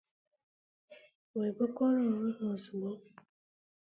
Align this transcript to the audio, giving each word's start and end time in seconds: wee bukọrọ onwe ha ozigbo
wee 1.37 1.51
bukọrọ 1.57 1.99
onwe 2.09 2.29
ha 2.37 2.45
ozigbo 2.53 2.91